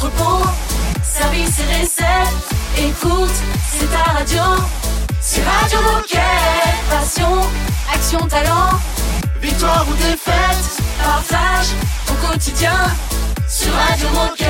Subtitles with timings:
[0.00, 0.46] entrepôt,
[1.02, 2.48] service et recettes.
[2.78, 3.30] Écoute,
[3.70, 4.42] c'est ta radio.
[5.20, 6.20] C'est Radio Moquette.
[6.88, 7.40] Passion,
[7.92, 8.70] action, talent.
[9.42, 11.66] Victoire ou défaite, partage
[12.06, 12.72] ton quotidien
[13.46, 14.48] sur Radio Moquette.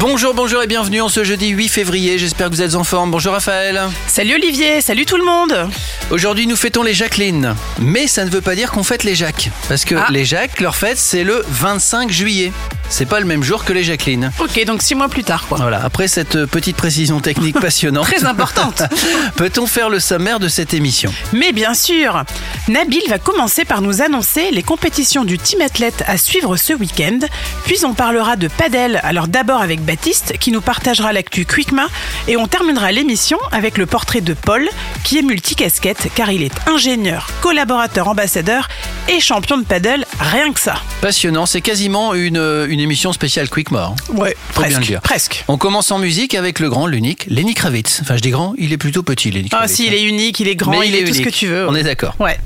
[0.00, 2.18] Bonjour, bonjour et bienvenue en ce jeudi 8 février.
[2.18, 3.10] J'espère que vous êtes en forme.
[3.12, 3.80] Bonjour Raphaël.
[4.08, 5.68] Salut Olivier, salut tout le monde
[6.10, 7.54] Aujourd'hui, nous fêtons les Jacqueline.
[7.78, 9.50] Mais ça ne veut pas dire qu'on fête les Jacques.
[9.68, 10.06] Parce que Ah.
[10.10, 12.50] les Jacques, leur fête, c'est le 25 juillet.
[12.92, 14.32] C'est pas le même jour que les Jacqueline.
[14.40, 15.58] Ok, donc six mois plus tard quoi.
[15.58, 18.04] Voilà, après cette petite précision technique passionnante.
[18.04, 18.82] Très importante.
[19.36, 21.12] Peut-on faire le sommaire de cette émission?
[21.32, 22.24] Mais bien sûr,
[22.68, 27.20] Nabil va commencer par nous annoncer les compétitions du team athlète à suivre ce week-end.
[27.64, 31.86] Puis on parlera de padel, alors d'abord avec Baptiste qui nous partagera l'actu Quickma
[32.26, 34.68] et on terminera l'émission avec le portrait de Paul
[35.04, 38.68] qui est multicasquette car il est ingénieur, collaborateur ambassadeur
[39.08, 40.74] et champion de padel, rien que ça.
[41.00, 43.94] Passionnant, c'est quasiment une, une émission spéciale Quick More.
[44.14, 44.80] Ouais, Faut bien presque.
[44.80, 45.00] le dire.
[45.02, 45.44] Presque.
[45.48, 48.00] On commence en musique avec le grand, l'unique, Lenny Kravitz.
[48.02, 49.76] Enfin, je dis grand, il est plutôt petit, Lenny Ah Kravitz.
[49.76, 51.68] si, il est unique, il est grand, Mais il, est, tout ce que tu veux.
[51.68, 52.14] On est d'accord.
[52.18, 52.38] Ouais.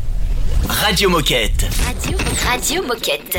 [0.69, 1.67] Radio Moquette.
[1.87, 3.39] Radio, Radio Moquette.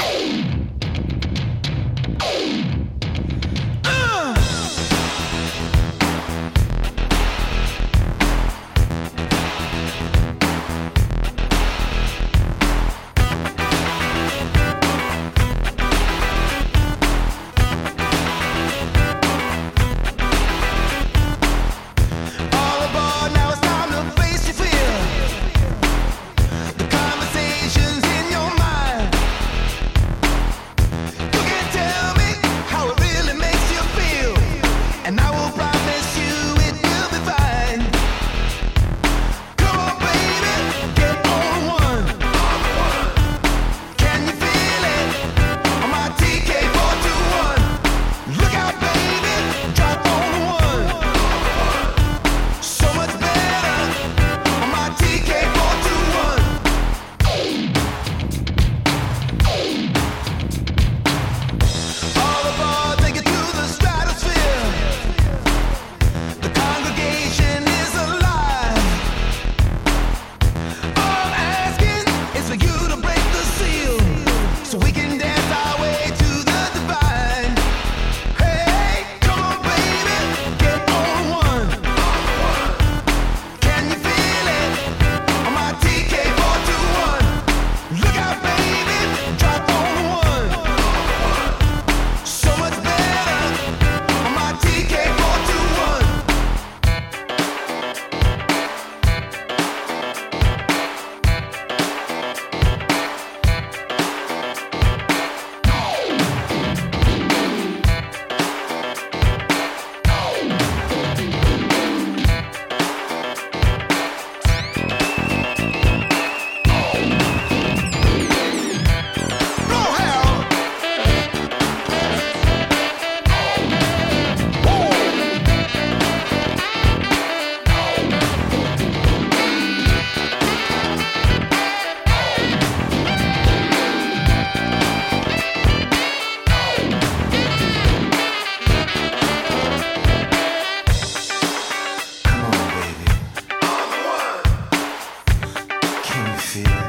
[146.55, 146.84] Feel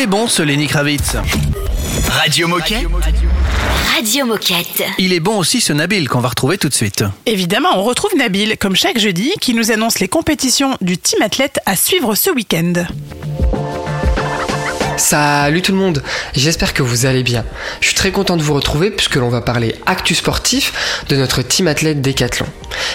[0.00, 1.16] est bon ce Lenny Kravitz.
[2.08, 2.86] Radio Moquette.
[3.94, 4.82] Radio Moquette.
[4.96, 7.04] Il est bon aussi ce Nabil qu'on va retrouver tout de suite.
[7.26, 11.60] Évidemment, on retrouve Nabil, comme chaque jeudi, qui nous annonce les compétitions du team athlète
[11.66, 12.72] à suivre ce week-end.
[14.96, 16.02] Salut tout le monde,
[16.34, 17.44] j'espère que vous allez bien.
[17.80, 21.42] Je suis très content de vous retrouver puisque l'on va parler actu sportif de notre
[21.42, 22.46] team athlète Décathlon.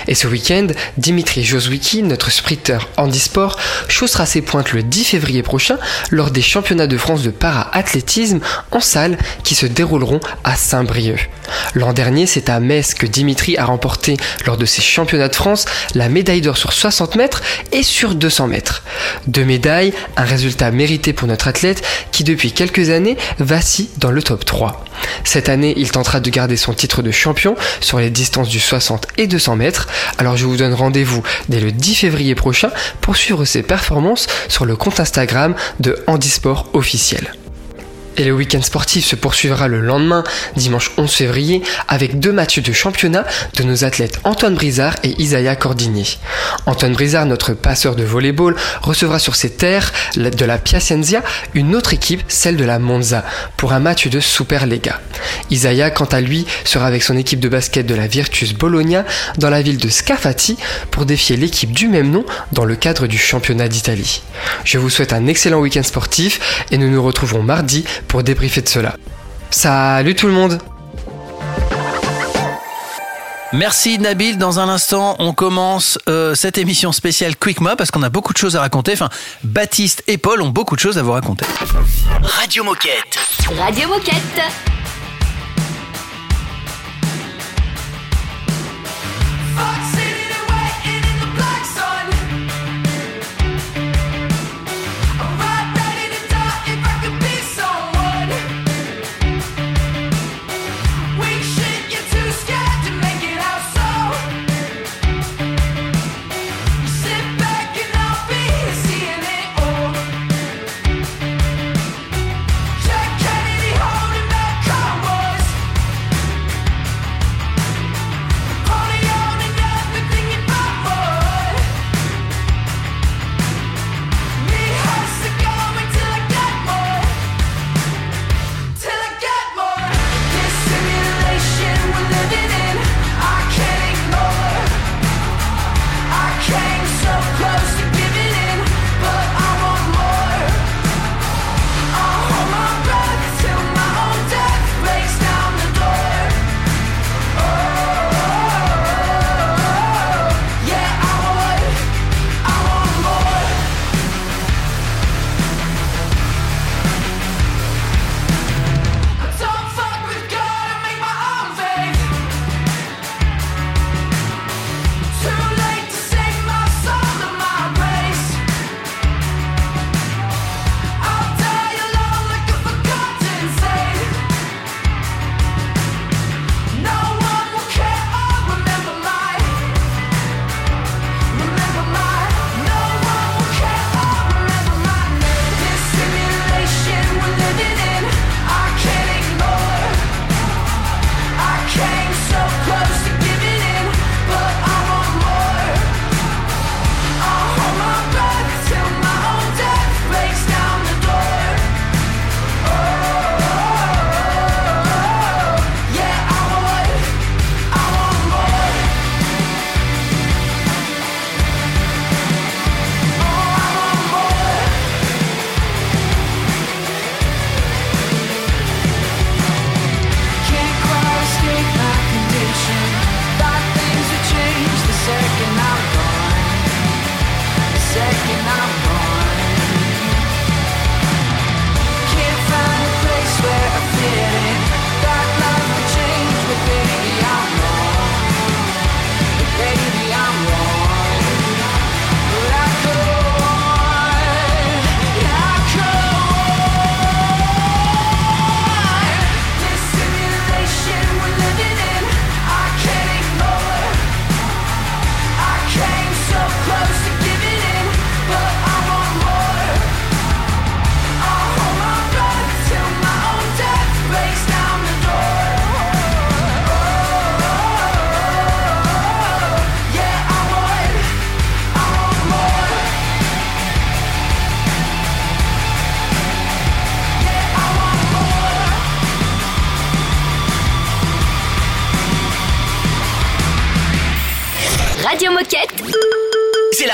[0.08, 0.68] Et ce week-end,
[0.98, 3.58] Dimitri Joswicki, notre sprinter handisport,
[3.88, 5.78] chaussera ses pointes le 10 février prochain
[6.12, 8.40] lors des championnats de France de para-athlétisme
[8.72, 11.30] en salle qui se dérouleront à Saint-Brieuc.
[11.74, 15.66] L'an dernier, c'est à Metz que Dimitri a remporté lors de ses championnats de France
[15.94, 18.84] la médaille d'or sur 60 mètres et sur 200 mètres.
[19.28, 24.24] Deux médailles, un résultat mérité pour notre athlète qui depuis quelques années vacille dans le
[24.24, 24.86] top 3.
[25.24, 29.08] Cette année, il tentera de garder son titre de champion sur les distances du 60
[29.18, 29.65] et 200 mètres.
[30.18, 32.72] Alors je vous donne rendez-vous dès le 10 février prochain
[33.02, 37.34] pour suivre ses performances sur le compte Instagram de Handisport officiel.
[38.18, 40.24] Et le week-end sportif se poursuivra le lendemain,
[40.56, 43.26] dimanche 11 février, avec deux matchs de championnat
[43.56, 46.06] de nos athlètes Antoine Brizard et Isaiah Cordinier.
[46.66, 51.22] Antoine Brizard, notre passeur de volleyball, recevra sur ses terres de la Piacenza
[51.54, 53.26] une autre équipe, celle de la Monza,
[53.58, 55.02] pour un match de Superlega.
[55.52, 59.06] Isaiah, quant à lui, sera avec son équipe de basket de la Virtus Bologna
[59.38, 60.58] dans la ville de Scafati
[60.92, 64.22] pour défier l'équipe du même nom dans le cadre du championnat d'Italie.
[64.64, 68.70] Je vous souhaite un excellent week-end sportif et nous nous retrouvons mardi pour débriefer de
[68.70, 68.96] cela.
[69.50, 70.60] Salut tout le monde
[73.54, 74.38] Merci Nabil.
[74.38, 78.38] Dans un instant, on commence euh, cette émission spéciale Quickma parce qu'on a beaucoup de
[78.38, 78.94] choses à raconter.
[78.94, 79.10] Enfin,
[79.44, 81.46] Baptiste et Paul ont beaucoup de choses à vous raconter.
[82.22, 83.18] Radio Moquette.
[83.58, 84.42] Radio Moquette.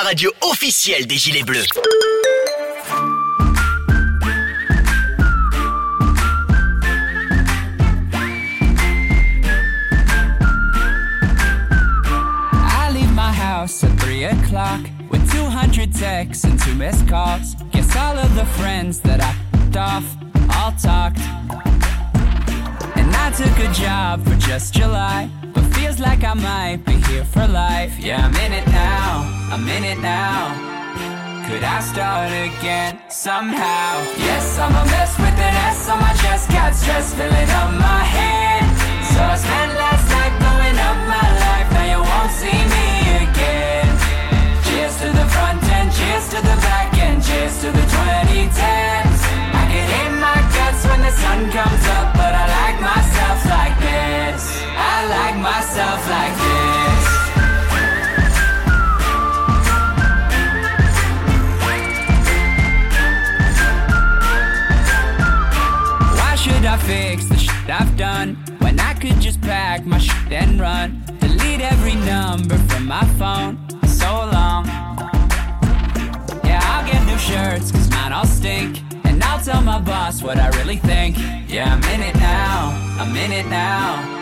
[0.04, 1.68] la radio officielle des Gilets Bleus.
[12.64, 17.56] I leave my house at 3 o'clock with 200 texts and two missed calls.
[17.72, 19.34] Guess all of the friends that I
[19.78, 20.04] off
[20.58, 21.20] all talked.
[22.96, 25.30] And I took a job for just July.
[26.02, 27.94] Like I might be here for life.
[28.00, 29.22] Yeah, I'm in it now.
[29.54, 30.50] I'm in it now.
[31.46, 34.02] Could I start again somehow?
[34.18, 36.50] Yes, I'm a mess with an S on my chest.
[36.50, 38.66] Got stress filling up my head.
[39.14, 41.70] So I spent last night blowing up my life.
[41.70, 42.88] Now you won't see me
[43.22, 43.90] again.
[44.66, 49.22] Cheers to the front end, cheers to the back end, cheers to the 2010s.
[49.54, 53.76] I can hit my guts when the sun comes up, but I like myself like
[53.86, 54.71] this.
[54.84, 57.04] I like myself like this.
[66.18, 70.32] Why should I fix the shit I've done when I could just pack my shit
[70.32, 71.04] and run?
[71.20, 73.58] Delete every number from my phone.
[73.88, 74.66] So long.
[76.44, 78.82] Yeah, I'll get new shirts, cause mine all stink.
[79.04, 81.18] And I'll tell my boss what I really think.
[81.48, 82.72] Yeah, I'm in it now.
[83.00, 84.21] I'm in it now.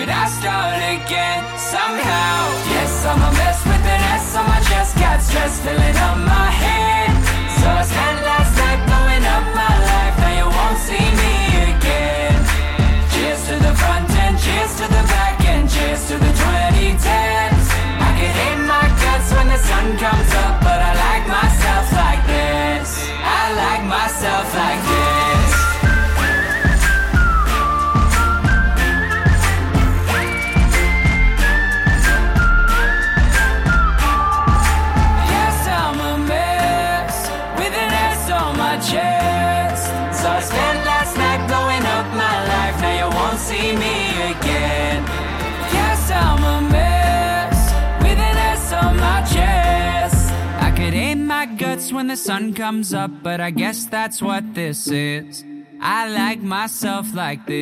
[0.00, 2.38] Could I start again somehow?
[2.72, 4.96] Yes, I'm a mess with an S on my chest.
[4.96, 7.12] Got stress filling up my head.
[7.60, 9.09] So I spent last night blowing
[52.20, 55.42] sun comes up, but I guess that's what this is.
[55.80, 57.56] I like myself like this.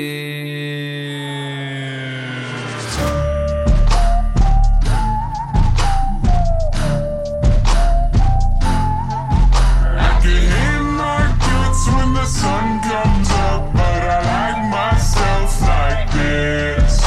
[9.96, 16.10] I can hit my guts when the sun comes up, but I like myself like
[16.12, 17.02] this.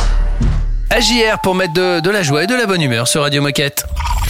[0.89, 3.85] AJR pour mettre de, de la joie et de la bonne humeur sur Radio Moquette.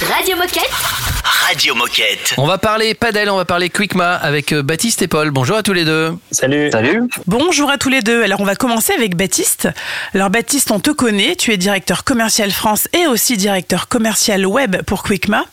[0.09, 1.10] Radio Moquette.
[1.47, 2.35] Radio Moquette.
[2.37, 5.31] On va parler padel, on va parler Quickma avec euh, Baptiste et Paul.
[5.31, 6.15] Bonjour à tous les deux.
[6.29, 6.69] Salut.
[6.71, 7.01] Salut.
[7.25, 8.23] Bonjour à tous les deux.
[8.23, 9.67] Alors on va commencer avec Baptiste.
[10.13, 14.83] Alors Baptiste, on te connaît, tu es directeur commercial France et aussi directeur commercial web
[14.83, 15.43] pour Quickma.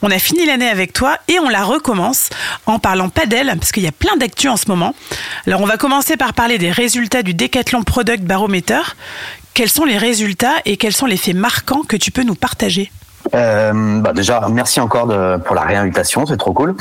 [0.00, 2.30] On a fini l'année avec toi et on la recommence
[2.64, 4.94] en parlant padel parce qu'il y a plein d'actu en ce moment.
[5.46, 8.80] Alors on va commencer par parler des résultats du Decathlon Product Barometer.
[9.52, 12.90] Quels sont les résultats et quels sont les faits marquants que tu peux nous partager?
[13.34, 16.76] Euh, bah déjà, merci encore de, pour la réinvitation, c'est trop cool.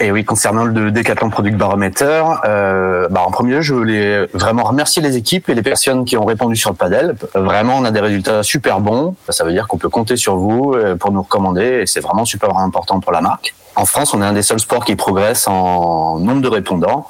[0.00, 4.62] Et oui, concernant le Decathlon Product Barometer, euh, bah en premier lieu, je voulais vraiment
[4.62, 7.16] remercier les équipes et les personnes qui ont répondu sur le padel.
[7.34, 9.16] Vraiment, on a des résultats super bons.
[9.28, 12.56] Ça veut dire qu'on peut compter sur vous euh, pour nous recommander c'est vraiment super
[12.58, 13.54] important pour la marque.
[13.74, 17.06] En France, on est un des seuls sports qui progresse en nombre de répondants.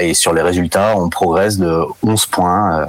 [0.00, 2.80] Et sur les résultats, on progresse de 11 points.
[2.80, 2.86] Euh,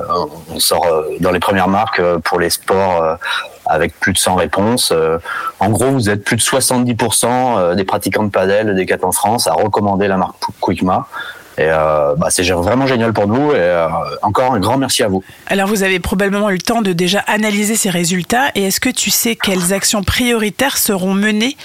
[0.52, 3.18] On sort euh, dans les premières marques pour les sports
[3.66, 4.92] avec plus de 100 réponses.
[4.92, 5.18] Euh,
[5.60, 9.48] En gros, vous êtes plus de 70% euh, des pratiquants de padel de Decathlon France
[9.48, 11.08] à recommander la marque Quickma.
[11.58, 13.54] Et euh, bah, c'est vraiment génial pour nous.
[13.54, 13.88] Et
[14.24, 15.24] encore un grand merci à vous.
[15.48, 18.90] Alors vous avez probablement eu le temps de déjà analyser ces résultats et est-ce que
[18.90, 21.56] tu sais quelles actions prioritaires seront menées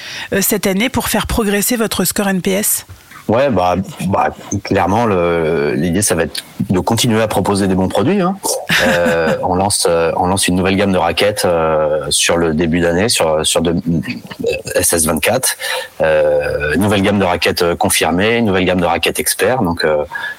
[0.43, 2.85] cette année pour faire progresser votre score NPS
[3.29, 3.77] Ouais, bah,
[4.09, 4.31] bah
[4.65, 5.07] clairement,
[5.75, 8.21] l'idée, ça va être de continuer à proposer des bons produits.
[8.21, 8.37] hein.
[8.87, 12.79] Euh, on lance, euh, on lance une nouvelle gamme de raquettes euh, sur le début
[12.79, 15.57] d'année, sur sur de, euh, SS24.
[16.01, 19.63] Euh, nouvelle gamme de raquettes confirmée, nouvelle gamme de raquettes experts.
[19.63, 19.85] Donc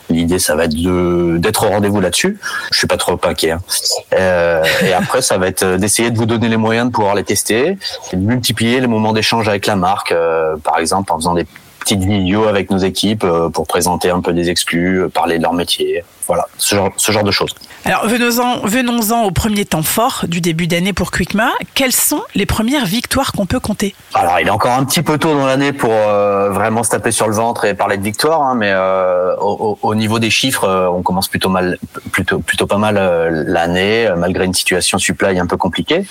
[0.10, 2.40] l'idée, ça va être de d'être au rendez-vous là-dessus.
[2.72, 3.52] Je suis pas trop inquiet.
[3.52, 4.62] hein.
[4.86, 7.78] Et après, ça va être d'essayer de vous donner les moyens de pouvoir les tester,
[8.14, 10.16] et de multiplier les moments d'échange avec la marque,
[10.64, 11.46] par exemple en faisant des
[11.80, 15.44] petites vidéos avec nos équipes euh, pour présenter un peu des exclus, euh, parler de
[15.44, 16.04] leur métier.
[16.28, 17.56] Voilà, ce genre, ce genre de choses.
[17.86, 21.50] Alors venons-en venons-en au premier temps fort du début d'année pour Quickma.
[21.74, 23.96] Quelles sont les premières victoires qu'on peut compter?
[24.14, 27.10] Alors, il est encore un petit peu tôt dans l'année pour euh, vraiment se taper
[27.12, 30.30] sur le ventre et parler de victoire, hein, mais euh, au, au- au niveau des
[30.30, 31.80] chiffres, euh, on commence plutôt mal,
[32.12, 36.06] plutôt plutôt pas mal euh, l'année, malgré une situation supply un peu compliquée.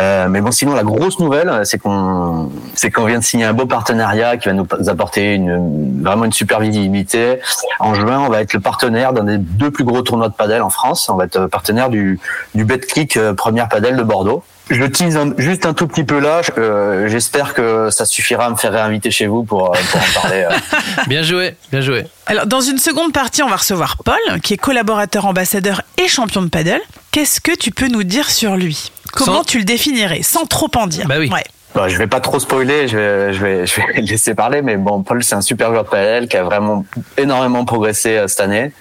[0.00, 3.52] Euh, mais bon, sinon la grosse nouvelle, c'est qu'on c'est qu'on vient de signer un
[3.52, 7.38] beau partenariat qui va nous apporter une vraiment une super visibilité.
[7.80, 10.62] En juin, on va être le partenaire d'un des deux plus gros tournois de padel
[10.62, 11.08] en France.
[11.08, 12.18] On va être partenaire du
[12.54, 16.18] du Betclic euh, Première Padel de Bordeaux je tease un- juste un tout petit peu
[16.18, 16.40] là.
[16.56, 20.22] Euh, J'espère que ça suffira à me faire réinviter chez vous pour, euh, pour en
[20.22, 20.46] parler.
[20.48, 21.02] euh.
[21.08, 22.06] Bien joué, bien joué.
[22.26, 26.40] Alors, dans une seconde partie, on va recevoir Paul, qui est collaborateur ambassadeur et champion
[26.42, 26.80] de paddle.
[27.10, 28.92] Qu'est-ce que tu peux nous dire sur lui?
[29.12, 31.28] Comment Sans- tu le définirais, sans trop en dire Bah oui.
[31.30, 31.44] Ouais.
[31.74, 34.76] Bah, je vais pas trop spoiler, je vais, je vais, je vais laisser parler, mais
[34.76, 36.84] bon, Paul, c'est un super joueur de PL qui a vraiment
[37.16, 38.72] énormément progressé euh, cette année.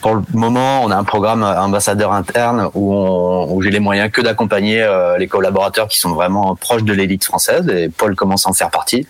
[0.00, 3.80] Pour le moment, on a un programme euh, ambassadeur interne où, on- où j'ai les
[3.80, 8.14] moyens que d'accompagner euh, les collaborateurs qui sont vraiment proches de l'élite française et Paul
[8.14, 9.06] commence à en faire partie.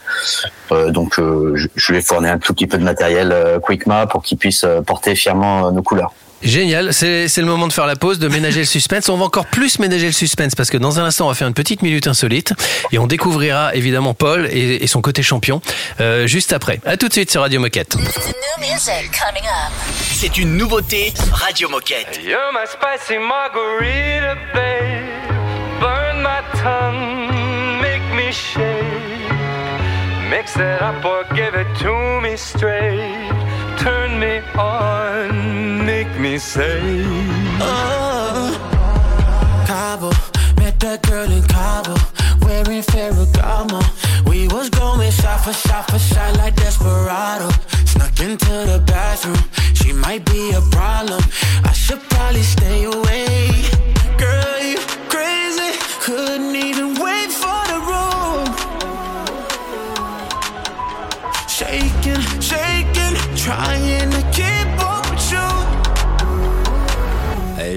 [0.70, 4.22] Euh, donc, je, je lui ai fourni un tout petit peu de matériel Quickma pour
[4.22, 6.12] qu'il puisse porter fièrement nos couleurs.
[6.42, 9.08] Génial, c'est c'est le moment de faire la pause, de ménager le suspense.
[9.08, 11.48] On va encore plus ménager le suspense parce que dans un instant, on va faire
[11.48, 12.52] une petite minute insolite
[12.90, 15.60] et on découvrira évidemment Paul et, et son côté champion
[16.00, 16.80] euh, juste après.
[16.84, 17.96] À tout de suite sur Radio Moquette.
[20.14, 22.20] C'est une nouveauté Radio Moquette.
[22.24, 25.32] You're my spicy margarita, babe.
[25.80, 28.62] Burn my tongue, make me shake.
[30.30, 33.30] Mix it up or give it to me straight.
[33.78, 35.71] Turn me on,
[36.22, 37.02] me say.
[37.60, 38.54] Uh,
[39.66, 40.10] Cabo,
[40.56, 41.96] met that girl in Cabo,
[42.46, 43.82] wearing Ferragamo.
[44.28, 47.50] We was going shot for shot for shot like Desperado.
[47.84, 49.42] Snuck into the bathroom,
[49.74, 51.22] she might be a problem.
[51.64, 53.64] I should probably stay away.
[54.16, 55.70] Girl, you crazy,
[56.04, 58.46] couldn't even wait for the room.
[61.48, 64.11] Shaking, shaking, trying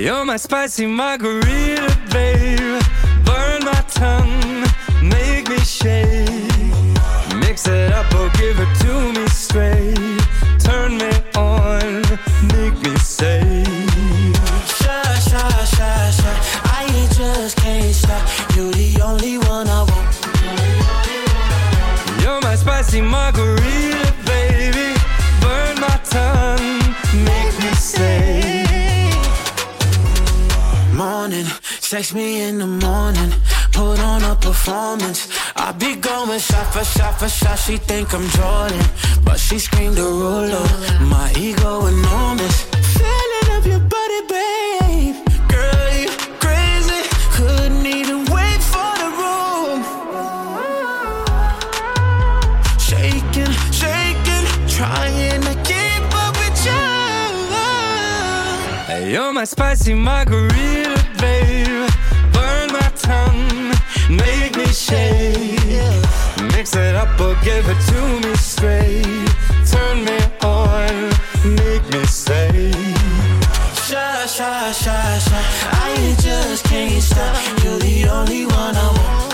[0.05, 2.79] you're my spicy margarita, babe.
[3.25, 4.61] Burn my tongue,
[5.01, 6.29] make me shake.
[7.39, 10.21] Mix it up or give it to me straight.
[10.59, 12.03] Turn me on,
[12.53, 13.63] make me say.
[14.77, 16.35] Shy, shy, shy, shy.
[16.65, 18.55] I just can't stop.
[18.55, 19.94] You're the only one I want.
[31.85, 33.31] Sex me in the morning.
[33.71, 35.29] Put on a performance.
[35.55, 37.59] I be going shot for shot for shot.
[37.59, 38.83] She think I'm Jordan,
[39.23, 40.67] but she screamed a ruler.
[41.01, 42.63] My ego enormous.
[42.97, 45.15] Feeling of your body, babe.
[45.47, 47.07] Girl, you crazy.
[47.37, 49.83] Couldn't even wait for the room.
[52.79, 56.95] Shaking, shaking, trying to keep up with you.
[58.87, 61.04] Hey, you're my spicy margarita,
[64.17, 65.59] make me shake.
[66.53, 69.29] Mix it up or give it to me straight.
[69.71, 71.09] Turn me on,
[71.55, 72.71] make me say.
[73.87, 75.43] Shy, shy, shy, shy.
[75.71, 77.35] I just can't stop.
[77.63, 79.33] You're the only one I want.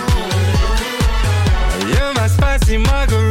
[1.93, 3.30] You're my spicy margarita,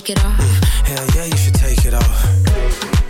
[0.00, 0.38] take it off?
[0.38, 2.24] Mm, hell yeah, you should take it off.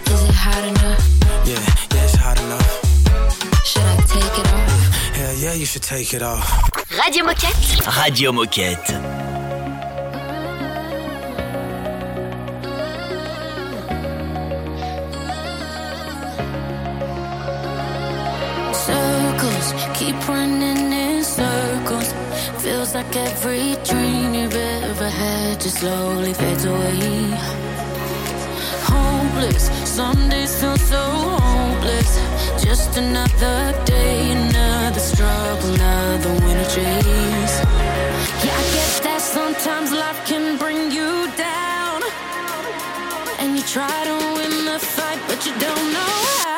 [0.08, 1.02] Is it hot enough?
[1.46, 1.54] Yeah,
[1.94, 3.64] yeah, it's hot enough.
[3.64, 5.14] Should I take it off?
[5.14, 6.44] Hell yeah, you should take it off.
[6.98, 7.86] Radio Moquette.
[8.02, 8.90] Radio Moquette.
[18.74, 20.89] Circles keep running in circles.
[22.62, 27.32] Feels like every dream you've ever had just slowly fades away.
[28.84, 31.02] Hopeless, some days feel so
[31.40, 32.20] hopeless.
[32.62, 37.56] Just another day, another struggle, another winter chase.
[38.44, 42.02] Yeah, I guess that sometimes life can bring you down.
[43.40, 46.49] And you try to win the fight, but you don't know how.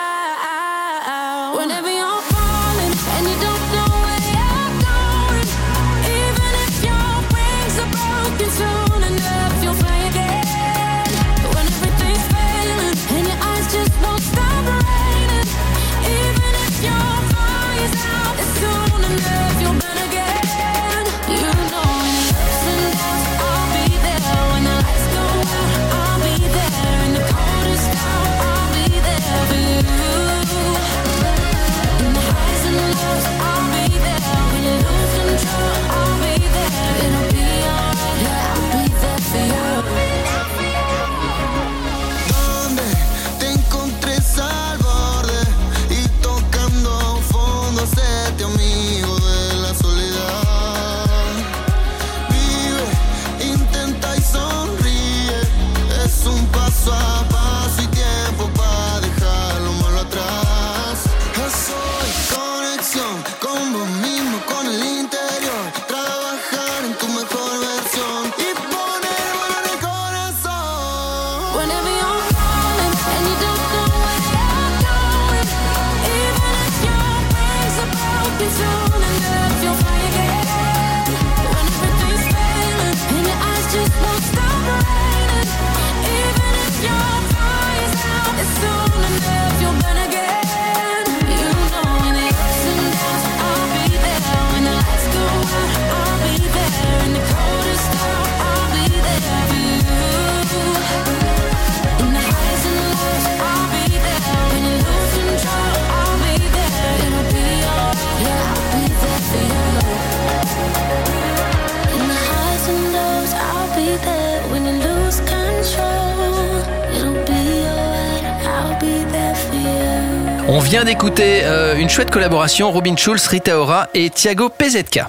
[120.72, 125.00] Vient d'écouter euh, une chouette collaboration, Robin Schulz, Rita Ora et Thiago PZK.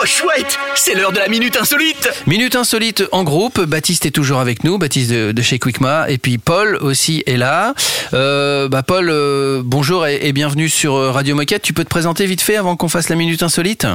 [0.00, 2.08] Oh chouette, c'est l'heure de la minute insolite.
[2.26, 6.16] Minute insolite en groupe, Baptiste est toujours avec nous, Baptiste de, de chez Quickma, et
[6.16, 7.74] puis Paul aussi est là.
[8.14, 11.60] Euh, bah Paul, euh, bonjour et, et bienvenue sur Radio Moquette.
[11.60, 13.86] Tu peux te présenter vite fait avant qu'on fasse la minute insolite?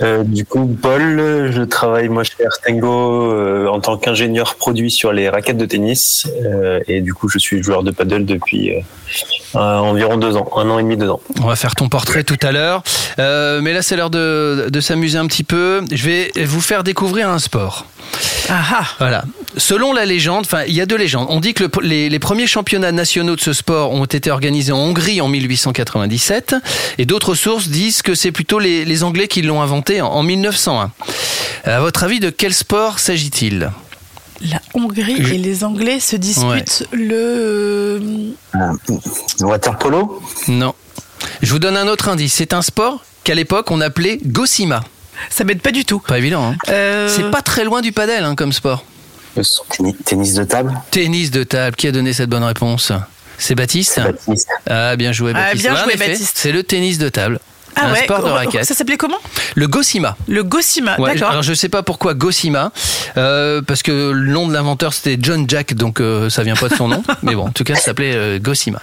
[0.00, 5.12] Euh, du coup, Paul, je travaille moi chez Artengo euh, en tant qu'ingénieur produit sur
[5.12, 8.72] les raquettes de tennis euh, et du coup, je suis joueur de paddle depuis
[9.54, 11.20] environ deux ans, un an et demi, deux ans.
[11.40, 12.82] On va faire ton portrait tout à l'heure.
[13.18, 15.82] Mais là, c'est l'heure de, de s'amuser un petit peu.
[15.90, 17.86] Je vais vous faire découvrir un sport.
[18.48, 19.24] Ah Voilà.
[19.56, 21.26] Selon la légende, enfin, il y a deux légendes.
[21.30, 24.72] On dit que le- les, les premiers championnats nationaux de ce sport ont été organisés
[24.72, 26.56] en Hongrie en 1897,
[26.98, 30.22] et d'autres sources disent que c'est plutôt les, les Anglais qui l'ont inventé en, en
[30.22, 30.90] 1901.
[31.64, 33.70] À votre avis, de quel sport s'agit-il?
[34.50, 38.00] La Hongrie et les Anglais se disputent le.
[39.40, 40.20] Water polo?
[40.48, 40.74] Non.
[41.40, 42.34] Je vous donne un autre indice.
[42.34, 44.82] C'est un sport qu'à l'époque on appelait Gosima.
[45.30, 46.00] Ça m'aide pas du tout.
[46.00, 46.50] Pas évident.
[46.52, 48.84] Hein Euh, C'est pas très loin du padel hein, comme sport.
[49.70, 51.74] Tennis, tennis de table Tennis de table.
[51.76, 52.92] Qui a donné cette bonne réponse?
[53.36, 54.00] C'est Baptiste?
[54.00, 54.48] Baptiste.
[54.70, 55.62] Ah, bien joué, Ah, Baptiste.
[55.64, 56.38] bien Ouais, en joué, Baptiste.
[56.38, 57.40] C'est le tennis de table.
[57.76, 58.64] Ah un ouais, sport de raquette.
[58.64, 59.18] Ça s'appelait comment?
[59.54, 60.16] Le Gosima.
[60.28, 61.30] Le Gosima, Ouais, d'accord.
[61.30, 62.70] alors je sais pas pourquoi Gosima,
[63.16, 66.68] euh, parce que le nom de l'inventeur c'était John Jack, donc euh, ça vient pas
[66.68, 68.80] de son nom, mais bon, en tout cas ça s'appelait euh, Gosima.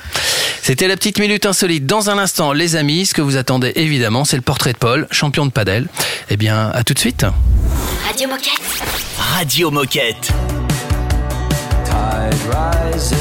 [0.61, 1.85] C'était la petite minute insolite.
[1.85, 5.07] Dans un instant, les amis, ce que vous attendez évidemment, c'est le portrait de Paul,
[5.11, 5.87] champion de padel.
[6.29, 7.25] Eh bien, à tout de suite.
[8.07, 8.61] Radio Moquette.
[9.37, 10.31] Radio Moquette.
[11.85, 13.13] Tide rises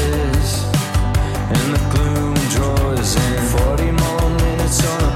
[1.49, 3.41] and the gloom draws in.
[3.47, 5.10] 40 more minutes on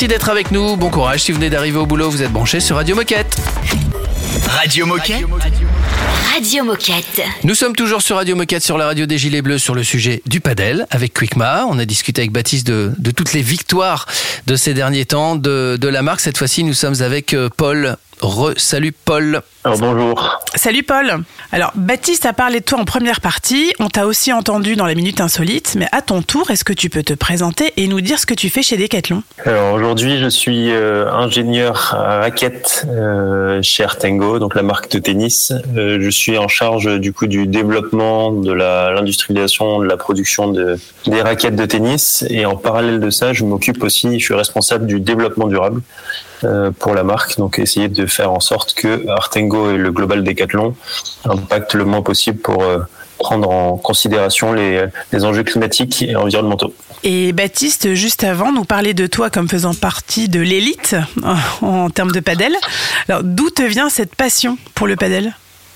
[0.00, 0.78] Merci d'être avec nous.
[0.78, 1.24] Bon courage.
[1.24, 3.36] Si vous venez d'arriver au boulot, vous êtes branchés sur Radio Moquette.
[4.48, 5.26] Radio Moquette.
[6.32, 7.20] Radio Moquette.
[7.44, 10.22] Nous sommes toujours sur Radio Moquette, sur la radio des Gilets Bleus, sur le sujet
[10.24, 11.66] du padel avec Quickma.
[11.68, 14.06] On a discuté avec Baptiste de, de toutes les victoires
[14.46, 16.20] de ces derniers temps de, de la marque.
[16.20, 17.98] Cette fois-ci, nous sommes avec euh, Paul.
[18.20, 19.40] Re, salut Paul.
[19.64, 20.40] Alors bonjour.
[20.54, 21.22] Salut Paul.
[21.52, 24.94] Alors Baptiste a parlé de toi en première partie, on t'a aussi entendu dans la
[24.94, 28.18] minute insolite, mais à ton tour, est-ce que tu peux te présenter et nous dire
[28.18, 29.22] ce que tu fais chez Decathlon?
[29.46, 34.98] Alors aujourd'hui, je suis euh, ingénieur à raquettes euh, chez Artengo, donc la marque de
[34.98, 35.52] tennis.
[35.76, 40.78] Euh, je suis en charge du coup du développement, de l'industrialisation, de la production de,
[41.06, 42.24] des raquettes de tennis.
[42.28, 45.80] Et en parallèle de ça, je m'occupe aussi, je suis responsable du développement durable
[46.78, 47.36] pour la marque.
[47.38, 50.74] Donc essayer de faire en sorte que Artengo et le Global Decathlon
[51.24, 52.78] impactent le moins possible pour euh,
[53.18, 56.74] prendre en considération les, les enjeux climatiques et environnementaux.
[57.02, 61.90] Et Baptiste, juste avant, nous parlait de toi comme faisant partie de l'élite en, en
[61.90, 62.54] termes de padel.
[63.08, 65.34] Alors d'où te vient cette passion pour le padel?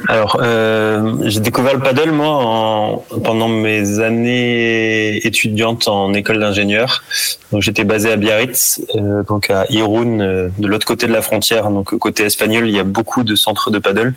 [0.08, 7.04] Alors, euh, j'ai découvert le paddle moi en, pendant mes années étudiantes en école d'ingénieur.
[7.52, 11.22] Donc j'étais basé à Biarritz, euh, donc à Irun, euh, de l'autre côté de la
[11.22, 14.14] frontière, donc côté espagnol, il y a beaucoup de centres de paddle.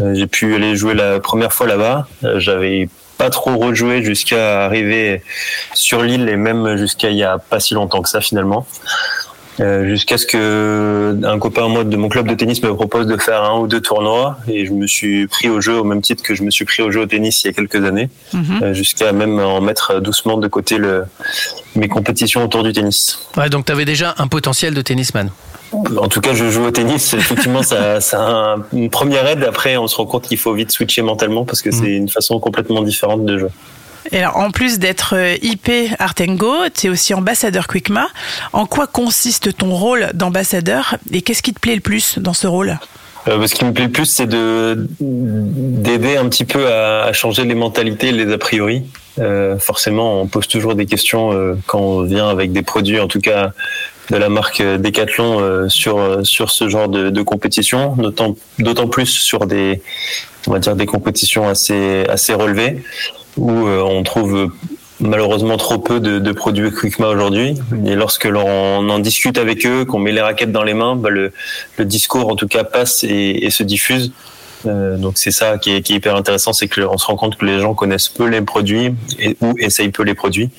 [0.00, 2.08] Euh, j'ai pu aller jouer la première fois là-bas.
[2.24, 5.22] Euh, J'avais pas trop rejoué jusqu'à arriver
[5.74, 8.66] sur l'île et même jusqu'à il y a pas si longtemps que ça finalement.
[9.58, 13.16] Euh, jusqu'à ce que un copain moi de mon club de tennis me propose de
[13.16, 16.22] faire un ou deux tournois et je me suis pris au jeu au même titre
[16.22, 18.08] que je me suis pris au jeu au tennis il y a quelques années
[18.62, 21.04] euh, jusqu'à même en mettre doucement de côté le,
[21.74, 23.18] mes compétitions autour du tennis.
[23.36, 25.30] Ouais, donc tu avais déjà un potentiel de tennisman.
[25.72, 27.14] En tout cas, je joue au tennis.
[27.14, 29.44] Effectivement, ça, ça a un- une première aide.
[29.44, 32.40] Après, on se rend compte qu'il faut vite switcher mentalement parce que c'est une façon
[32.40, 33.50] complètement différente de jouer.
[34.12, 38.08] Alors, en plus d'être euh, IP Artengo, tu es aussi ambassadeur Quickma.
[38.52, 42.48] En quoi consiste ton rôle d'ambassadeur et qu'est-ce qui te plaît le plus dans ce
[42.48, 42.78] rôle?
[43.28, 47.44] Euh, ce qui me plaît le plus, c'est de d'aider un petit peu à, changer
[47.44, 48.82] les mentalités, les a priori.
[49.20, 53.20] Euh, forcément, on pose toujours des questions quand on vient avec des produits, en tout
[53.20, 53.52] cas
[54.10, 59.46] de la marque Decathlon, sur sur ce genre de, de compétition, d'autant d'autant plus sur
[59.46, 59.82] des
[60.48, 62.82] on va dire des compétitions assez assez relevées
[63.36, 64.50] où euh, on trouve
[65.00, 67.54] malheureusement trop peu de, de produits Quickma aujourd'hui.
[67.86, 71.10] Et lorsque l'on en discute avec eux, qu'on met les raquettes dans les mains, bah,
[71.10, 71.32] le,
[71.80, 74.12] discours en tout cas passe et, se diffuse.
[74.66, 77.60] Euh, donc c'est ça qui est, hyper intéressant, c'est qu'on se rend compte que les
[77.60, 80.50] gens connaissent peu les produits et, ou essayent peu les produits.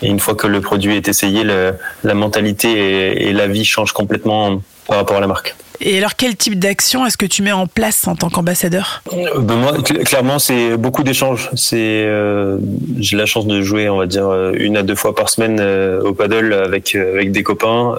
[0.00, 3.64] Et une fois que le produit est essayé, le- la mentalité et, et la vie
[3.64, 5.56] changent complètement par rapport à la marque.
[5.80, 9.02] Et alors, quel type d'action est-ce que tu mets en place en tant qu'ambassadeur?
[9.12, 11.50] Euh, ben moi, cl- clairement, c'est beaucoup d'échanges.
[11.54, 12.58] C'est, euh,
[12.98, 15.60] j'ai la chance de jouer, on va dire, euh, une à deux fois par semaine
[15.60, 17.96] au paddle avec avec des copains.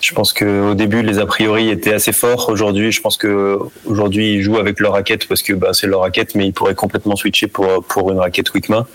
[0.00, 2.48] Je pense que au début, les a priori étaient assez forts.
[2.48, 6.00] Aujourd'hui, je pense que aujourd'hui, ils jouent avec leur raquette parce que bah, c'est leur
[6.00, 8.86] raquette, mais ils pourraient complètement switcher pour pour une raquette Wickma.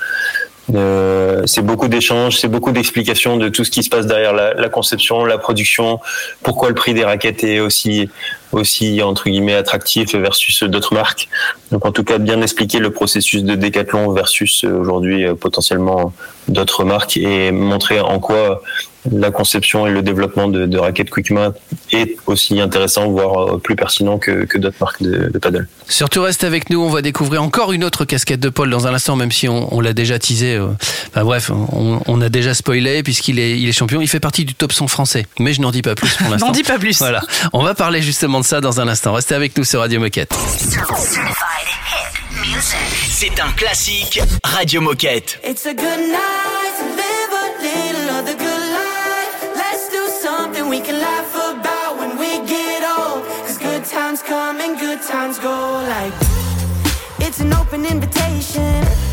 [0.74, 4.54] Euh, c'est beaucoup d'échanges, c'est beaucoup d'explications de tout ce qui se passe derrière la,
[4.54, 6.00] la conception, la production,
[6.44, 8.10] pourquoi le prix des raquettes est aussi
[8.52, 11.30] aussi entre guillemets attractif versus d'autres marques.
[11.72, 16.14] Donc en tout cas bien expliquer le processus de Decathlon versus euh, aujourd'hui euh, potentiellement
[16.48, 18.62] d'autres marques et montrer en quoi
[19.10, 21.54] la conception et le développement de, de raquettes Quickma
[21.92, 25.68] est aussi intéressant voire euh, plus pertinent que, que d'autres marques de, de paddle.
[25.88, 28.94] Surtout reste avec nous, on va découvrir encore une autre casquette de Paul dans un
[28.94, 30.56] instant, même si on, on l'a déjà teasé.
[30.56, 30.68] euh.
[31.10, 34.02] Enfin bref, on, on a déjà spoilé puisqu'il est, il est champion.
[34.02, 36.48] Il fait partie du top 100 français, mais je n'en dis pas plus pour l'instant.
[36.48, 36.98] N'en dis pas plus.
[37.00, 37.22] Voilà,
[37.54, 39.14] on va parler justement de ça dans un instant.
[39.14, 40.34] Restez avec nous sur Radio Moquette.
[43.10, 45.40] C'est un classique Radio Moquette.
[45.48, 46.62] It's a good night
[50.72, 53.26] we can laugh about when we get old.
[53.46, 56.14] Cause good times come and good times go like.
[57.20, 59.11] It's an open invitation.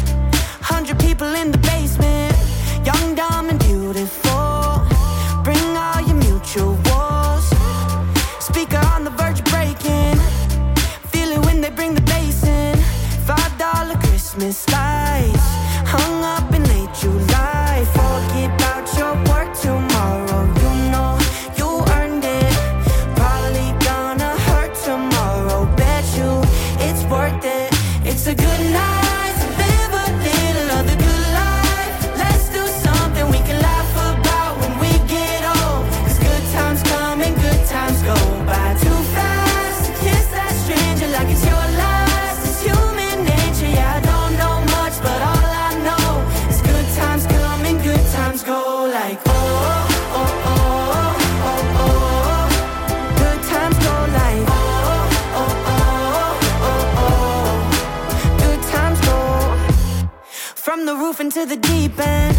[61.21, 62.37] Into the deep end.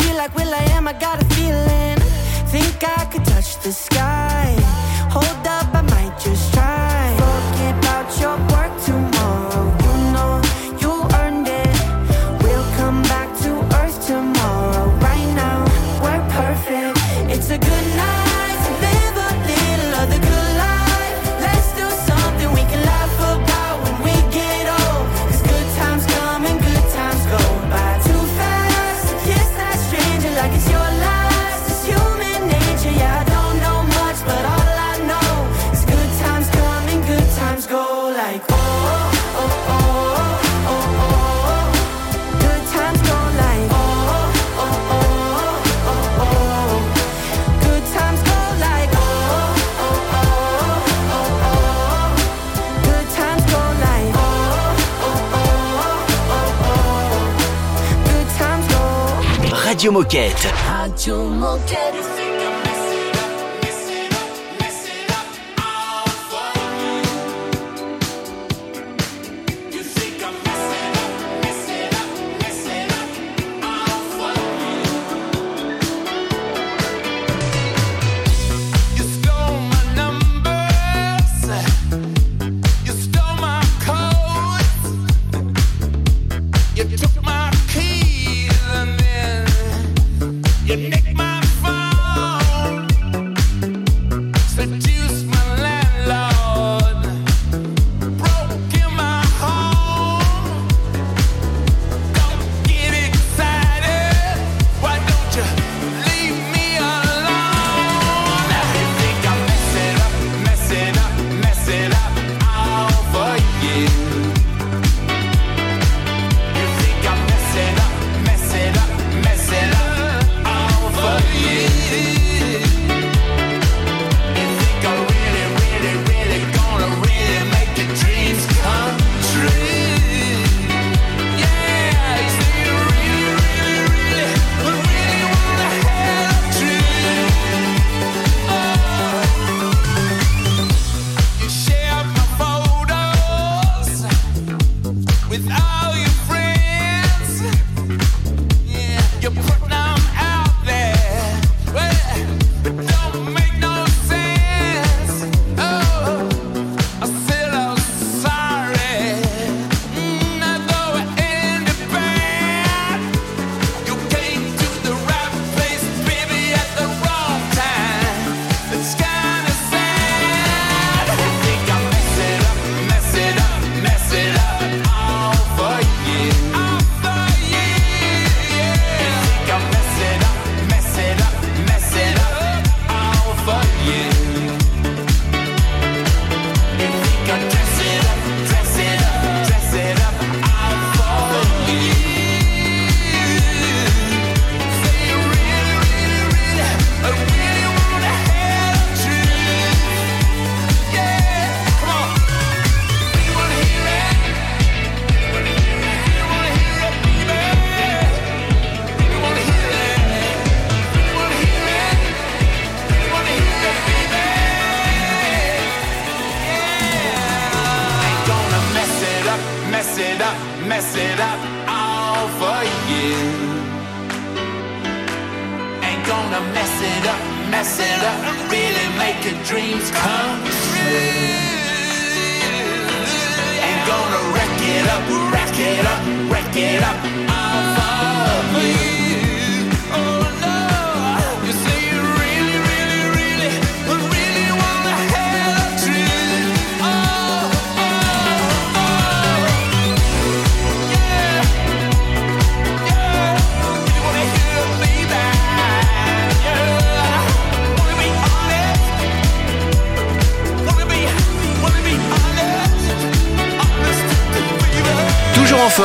[0.00, 1.98] Feel like Will I am, I got a feeling.
[2.48, 4.43] Think I could touch the sky.
[59.94, 60.73] Moquette.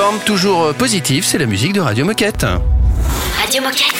[0.09, 2.43] Forme, toujours euh, positif, c'est la musique de Radio Moquette.
[3.39, 3.95] Radio Moquette.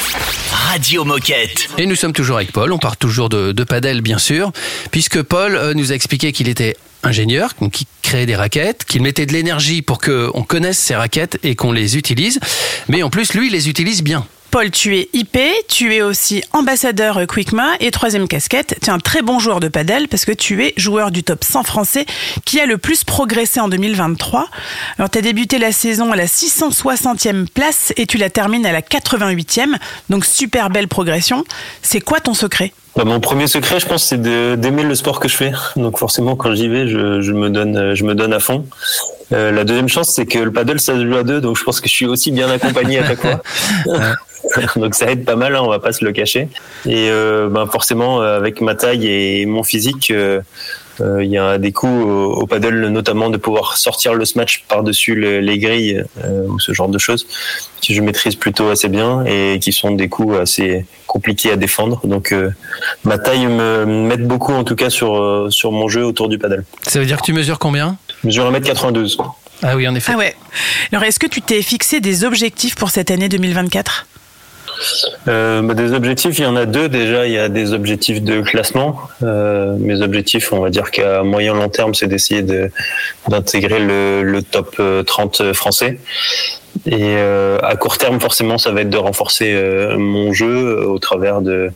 [0.51, 1.69] Radio Moquette.
[1.77, 4.51] Et nous sommes toujours avec Paul, on part toujours de, de Padel bien sûr,
[4.89, 9.03] puisque Paul euh, nous a expliqué qu'il était ingénieur, donc qui créait des raquettes, qu'il
[9.03, 12.39] mettait de l'énergie pour qu'on connaisse ces raquettes et qu'on les utilise,
[12.87, 14.25] mais en plus lui il les utilise bien.
[14.51, 15.37] Paul, tu es IP,
[15.67, 19.67] tu es aussi ambassadeur Quickma et troisième casquette, tu es un très bon joueur de
[19.67, 22.05] padel parce que tu es joueur du top 100 français
[22.45, 24.49] qui a le plus progressé en 2023.
[24.97, 28.71] Alors tu as débuté la saison à la 660e place et tu la termines à
[28.71, 29.77] la 88e,
[30.09, 31.43] donc super belle progression.
[31.83, 32.73] C'est quoi ton secret?
[32.95, 35.51] Bah, mon premier secret, je pense, c'est d'aimer le sport que je fais.
[35.75, 38.65] Donc forcément, quand j'y vais, je, je me donne, euh, je me donne à fond.
[39.31, 41.63] Euh, la deuxième chance, c'est que le paddle, ça se joue à deux, donc je
[41.63, 43.41] pense que je suis aussi bien accompagné à chaque fois.
[44.75, 46.49] donc ça aide pas mal, hein, on va pas se le cacher.
[46.85, 50.41] Et euh, ben forcément, avec ma taille et mon physique, euh,
[51.21, 55.15] il y a des coups au, au paddle, notamment de pouvoir sortir le smash par-dessus
[55.15, 57.25] le- les grilles euh, ou ce genre de choses
[57.85, 62.01] que je maîtrise plutôt assez bien et qui sont des coups assez compliqués à défendre.
[62.05, 62.51] Donc euh,
[63.03, 66.37] ma taille me m'aide beaucoup en tout cas sur euh, sur mon jeu autour du
[66.37, 66.63] paddle.
[66.83, 67.97] Ça veut dire que tu mesures combien?
[68.23, 69.17] Je mesure 1m92.
[69.61, 70.11] Ah oui, en effet.
[70.15, 70.35] Ah ouais.
[70.91, 74.07] Alors est-ce que tu t'es fixé des objectifs pour cette année 2024
[75.27, 77.25] Euh, bah, des objectifs, il y en a deux déjà.
[77.25, 79.01] Il y a des objectifs de classement.
[79.23, 82.71] Euh, mes objectifs, on va dire qu'à moyen long terme, c'est d'essayer de
[83.27, 85.99] d'intégrer le, le top euh, 30 français.
[86.85, 90.85] Et euh, à court terme, forcément, ça va être de renforcer euh, mon jeu euh,
[90.85, 91.71] au travers de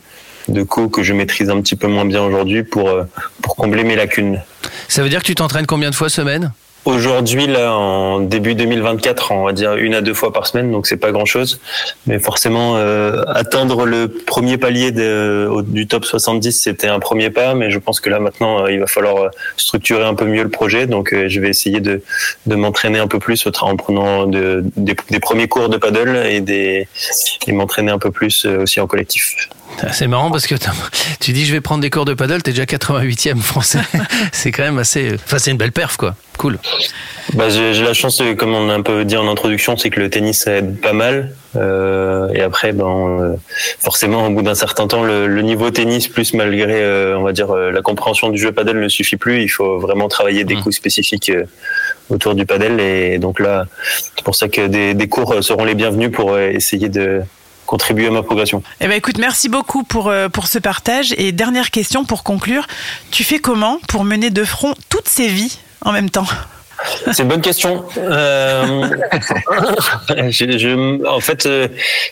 [0.48, 3.04] de coups que je maîtrise un petit peu moins bien aujourd'hui pour euh,
[3.42, 4.42] pour combler mes lacunes.
[4.88, 6.52] Ça veut dire que tu t'entraînes combien de fois semaine?
[6.84, 10.86] Aujourd'hui, là, en début 2024, on va dire une à deux fois par semaine, donc
[10.86, 11.58] c'est pas grand-chose.
[12.06, 17.54] Mais forcément, euh, atteindre le premier palier de, du top 70, c'était un premier pas.
[17.54, 20.42] Mais je pense que là, maintenant, euh, il va falloir euh, structurer un peu mieux
[20.42, 20.86] le projet.
[20.86, 22.02] Donc, euh, je vais essayer de,
[22.46, 26.40] de m'entraîner un peu plus en prenant de- des, des premiers cours de paddle et,
[26.40, 26.86] des,
[27.46, 29.48] et m'entraîner un peu plus aussi en collectif.
[29.92, 30.54] C'est marrant parce que
[31.20, 33.80] tu dis je vais prendre des cours de paddle, t'es déjà 88e français.
[34.32, 35.14] c'est quand même assez.
[35.14, 36.14] Enfin, c'est une belle perf quoi.
[36.38, 36.58] Cool.
[37.34, 40.10] Bah, j'ai la chance, comme on a un peu dit en introduction, c'est que le
[40.10, 41.32] tennis aide pas mal.
[41.56, 43.36] Euh, et après, ben, euh,
[43.80, 47.32] forcément, au bout d'un certain temps, le, le niveau tennis, plus malgré, euh, on va
[47.32, 49.42] dire, la compréhension du jeu paddle ne suffit plus.
[49.42, 51.30] Il faut vraiment travailler des coups spécifiques
[52.10, 52.80] autour du paddle.
[52.80, 53.66] Et donc là,
[54.16, 57.22] c'est pour ça que des, des cours seront les bienvenus pour essayer de
[57.74, 58.62] contribuer à ma progression.
[58.80, 61.12] Eh ben écoute, merci beaucoup euh, pour ce partage.
[61.18, 62.68] Et dernière question pour conclure,
[63.10, 66.26] tu fais comment pour mener de front toutes ces vies en même temps?
[67.12, 67.84] C'est une bonne question.
[67.98, 68.88] Euh,
[71.06, 71.68] en fait, euh,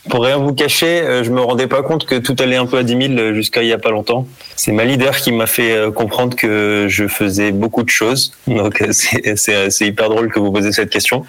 [0.08, 2.78] pour rien vous cacher, euh, je me rendais pas compte que tout allait un peu
[2.78, 4.26] à 10 000 jusqu'à il y a pas longtemps.
[4.56, 8.32] C'est ma leader qui m'a fait comprendre que je faisais beaucoup de choses.
[8.46, 11.24] Donc c'est- hyper drôle que vous posiez cette question.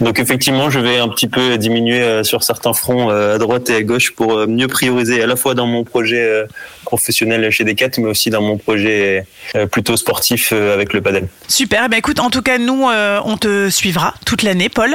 [0.00, 3.82] Donc effectivement, je vais un petit peu diminuer sur certains fronts à droite et à
[3.82, 6.44] gauche pour mieux prioriser à la fois dans mon projet
[6.84, 9.26] professionnel chez Decat, mais aussi dans mon projet
[9.70, 11.28] plutôt sportif avec le padel.
[11.48, 14.94] Super, eh ben écoute, en tout cas, nous, euh, on te suivra toute l'année, Paul.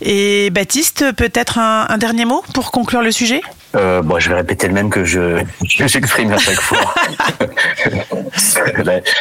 [0.00, 3.40] Et Baptiste, peut-être un, un dernier mot pour conclure le sujet?
[3.76, 6.94] Euh, bon, je vais répéter le même que je j'exprime à chaque fois.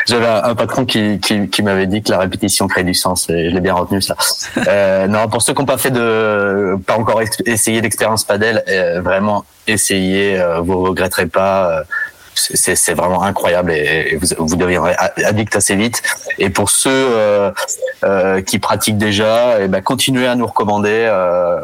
[0.07, 3.49] J'avais un patron qui, qui, qui m'avait dit que la répétition crée du sens et
[3.49, 4.15] je l'ai bien retenu ça.
[4.67, 8.63] Euh, non, pour ceux qui n'ont pas fait de, pas encore essayé l'expérience padel,
[9.03, 11.83] vraiment essayez, vous regretterez pas.
[12.39, 16.01] C'est- vraiment incroyable et, et vous, vous deviendrez addict assez vite.
[16.39, 17.51] Et pour ceux euh,
[18.03, 21.05] euh, qui pratiquent déjà, eh ben, continuez à nous recommander.
[21.07, 21.59] euh,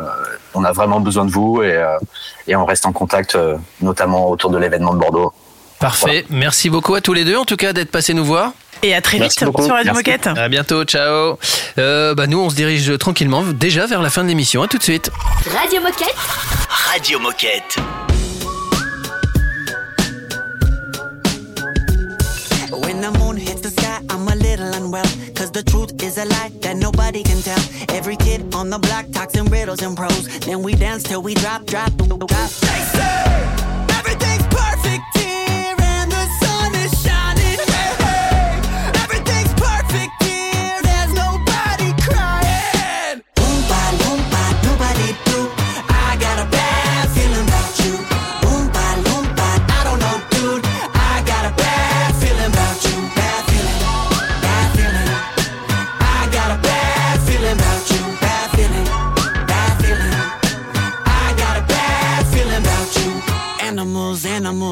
[0.54, 1.98] on a vraiment besoin de vous et, euh,
[2.48, 3.38] et on reste en contact,
[3.82, 5.34] notamment autour de l'événement de Bordeaux.
[5.80, 6.26] Parfait.
[6.30, 8.54] Merci beaucoup à tous les deux, en tout cas, d'être passés nous voir.
[8.82, 9.66] Et à très Merci vite beaucoup.
[9.66, 10.10] sur Radio Merci.
[10.12, 10.28] Moquette.
[10.38, 11.38] À bientôt, ciao.
[11.78, 14.64] Euh, bah nous, on se dirige tranquillement déjà vers la fin de l'émission.
[14.64, 15.12] À tout de suite.
[15.60, 16.16] Radio Moquette.
[16.94, 17.78] Radio Moquette.
[24.91, 25.05] well.
[25.36, 27.59] Cause the truth is a lie that nobody can tell.
[27.95, 30.28] Every kid on the block talks in riddles and prose.
[30.39, 32.49] Then we dance till we drop, drop, drop.
[32.61, 33.26] They say
[33.89, 35.14] everything's perfect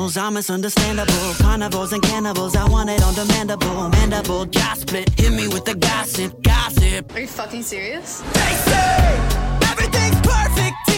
[0.04, 1.34] animals are misunderstandable.
[1.40, 3.90] Carnivores and cannibals, I want it on demandable.
[3.92, 7.16] Mandible, jaw split, hit me with the gossip, gossip.
[7.16, 8.20] Are you fucking serious?
[8.20, 9.18] They say
[9.72, 10.93] everything's perfect.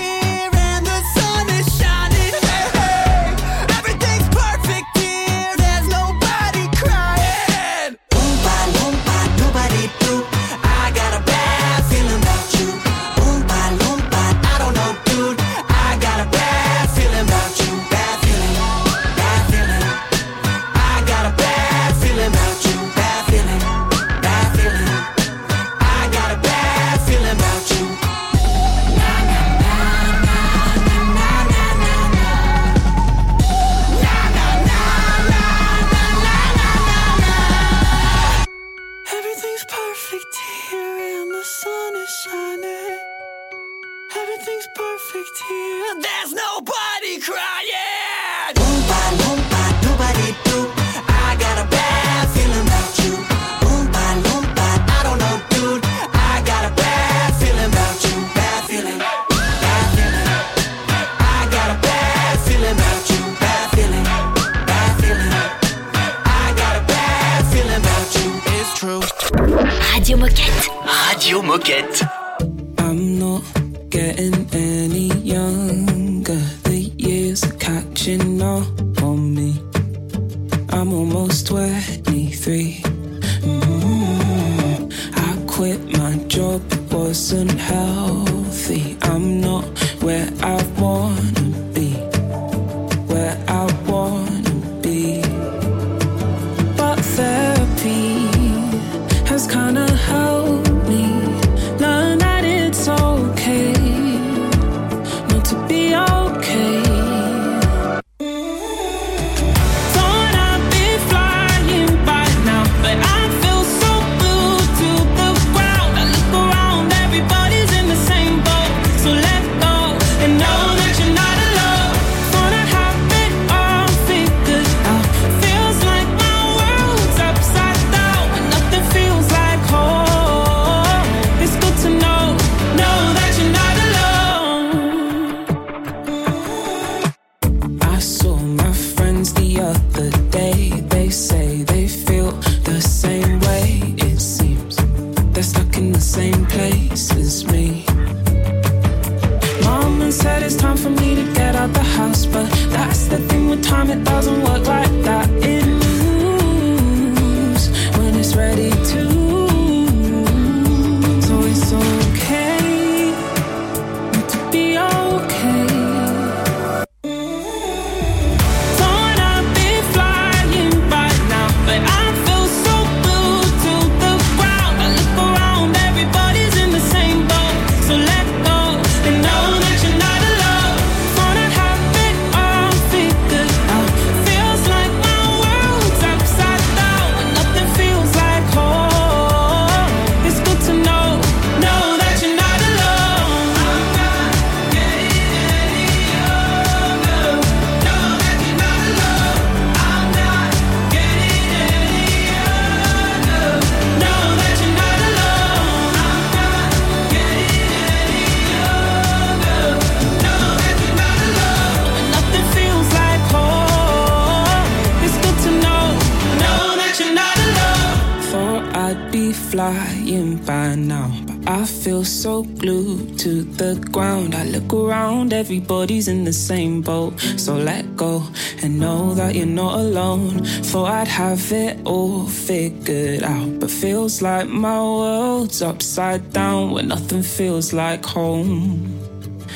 [235.98, 239.00] upside down where nothing feels like home.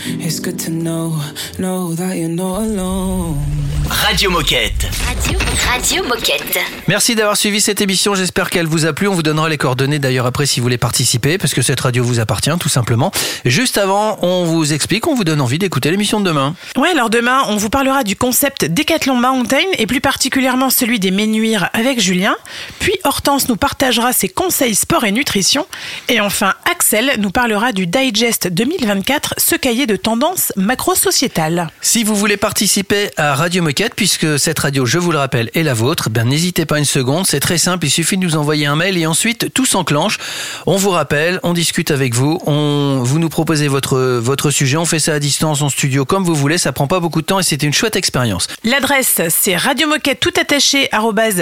[0.06, 1.10] It's good to know,
[1.58, 3.79] know that you're not alone.
[4.02, 4.88] Radio Moquette.
[5.06, 5.38] Radio,
[5.68, 6.58] Radio Moquette.
[6.88, 8.16] Merci d'avoir suivi cette émission.
[8.16, 9.08] J'espère qu'elle vous a plu.
[9.08, 12.04] On vous donnera les coordonnées d'ailleurs après si vous voulez participer, parce que cette radio
[12.04, 13.12] vous appartient tout simplement.
[13.46, 16.56] Juste avant, on vous explique, on vous donne envie d'écouter l'émission de demain.
[16.78, 21.12] Ouais, alors demain, on vous parlera du concept Décathlon Mountain et plus particulièrement celui des
[21.12, 22.36] menuires avec Julien.
[22.80, 25.68] Puis Hortense nous partagera ses conseils sport et nutrition.
[26.08, 31.70] Et enfin, Axel nous parlera du Digest 2024, ce cahier de tendance macro-sociétale.
[31.82, 35.64] Si vous voulez participer à Radio Moquette, puisque cette radio, je vous le rappelle, est
[35.64, 38.66] la vôtre, ben n'hésitez pas une seconde, c'est très simple, il suffit de nous envoyer
[38.66, 40.18] un mail et ensuite tout s'enclenche.
[40.66, 44.86] On vous rappelle, on discute avec vous, on, vous nous proposez votre, votre sujet, on
[44.86, 47.40] fait ça à distance en studio comme vous voulez, ça prend pas beaucoup de temps
[47.40, 48.48] et c'était une chouette expérience.
[48.64, 50.90] L'adresse, c'est radiomoquette tout attaché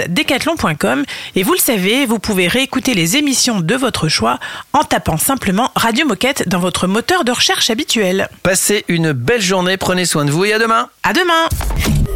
[0.08, 4.38] decathlon.com et vous le savez, vous pouvez réécouter les émissions de votre choix
[4.72, 8.28] en tapant simplement Radio Moquette dans votre moteur de recherche habituel.
[8.42, 10.88] Passez une belle journée, prenez soin de vous et à demain.
[11.02, 12.07] À demain.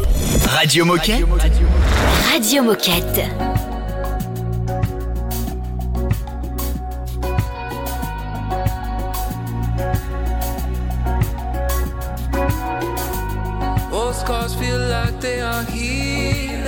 [0.47, 1.25] Radio Moquette.
[2.31, 3.29] Radio Moquette.
[13.91, 16.63] Old scars feel like they are healing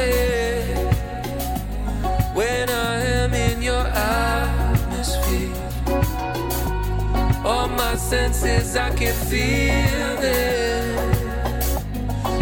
[2.34, 5.54] when I am in your atmosphere.
[7.46, 10.95] All my senses, I can feel them.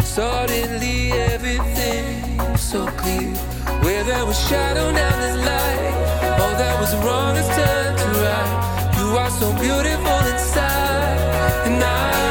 [0.04, 3.34] Suddenly, everything's so clear.
[3.82, 6.38] Where there was shadow, now there's light.
[6.40, 8.94] All that was wrong is turned to right.
[8.98, 12.23] You are so beautiful inside, and I,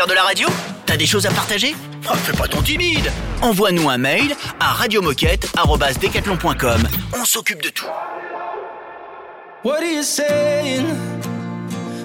[0.00, 0.48] faire de la radio
[0.86, 1.74] T'as des choses à partager
[2.10, 6.88] Oh, Fais pas ton timide Envoie-nous un mail à radiomoquette.com.
[7.12, 7.84] On s'occupe de tout.
[9.62, 10.86] What are you saying?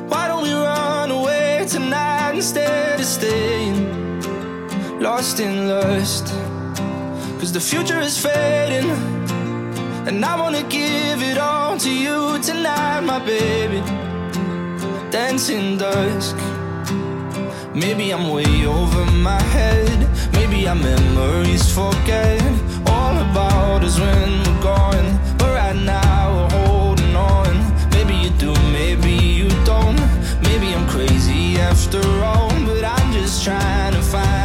[0.09, 3.87] Why don't we run away tonight instead of staying?
[4.99, 6.33] Lost in lust?
[7.39, 8.89] Cause the future is fading,
[10.07, 13.81] and I wanna give it all to you tonight, my baby.
[15.11, 16.35] Dancing dusk.
[17.75, 20.07] Maybe I'm way over my head.
[20.31, 22.41] Maybe our memories forget
[22.87, 25.19] all about is when we're gone.
[25.37, 27.53] But right now we're holding on.
[27.91, 29.99] Maybe you do, maybe you don't.
[30.41, 32.49] Maybe I'm crazy after all.
[32.65, 34.44] But I'm just trying to find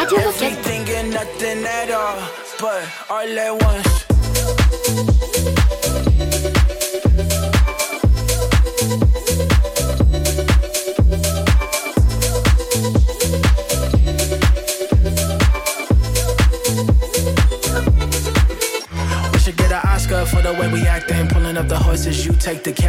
[0.00, 0.62] Radio Moquette.
[0.62, 2.18] thinking nothing at all,
[2.58, 3.89] but all at once.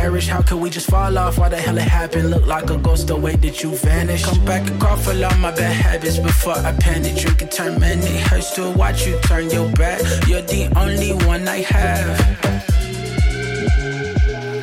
[0.02, 1.38] How could we just fall off?
[1.38, 2.32] Why the hell it happened?
[2.32, 4.26] Look like a ghost the way that you vanished.
[4.26, 7.18] Come back and call for all my bad habits before I panic.
[7.18, 10.02] Drink and turn hurts to watch you turn your back.
[10.28, 12.20] You're the only one I have.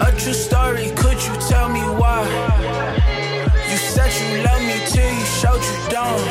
[0.00, 2.26] A true story, could you tell me why?
[3.70, 6.22] You said you love me till you showed you don't.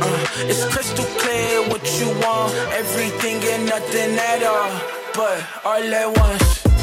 [0.00, 4.72] Uh, it's crystal clear what you want, everything and nothing at all,
[5.14, 6.73] but all at once.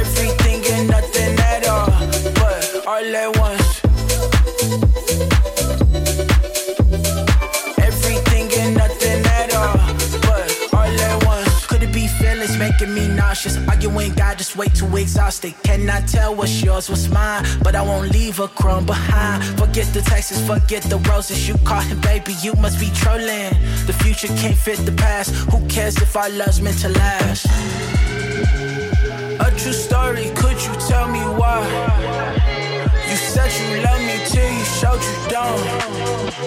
[0.00, 1.86] Everything and nothing at all,
[2.34, 3.45] but all I want.
[12.86, 13.56] making me nauseous.
[13.68, 15.54] Arguing God just wait too exhausted.
[15.62, 19.44] Cannot tell what's yours, what's mine, but I won't leave a crumb behind.
[19.58, 21.48] Forget the taxes, forget the roses.
[21.48, 23.52] You caught him, baby, you must be trolling.
[23.86, 25.30] The future can't fit the past.
[25.50, 27.46] Who cares if our love's meant to last?
[29.40, 31.60] A true story, could you tell me why?
[33.08, 35.60] You said you love me till you showed you don't.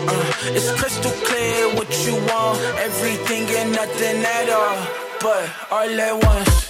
[0.07, 5.08] Uh, it's crystal clear what you want, everything and nothing at all.
[5.21, 6.69] But all at once.